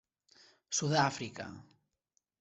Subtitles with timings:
[0.77, 1.45] Sud-àfrica.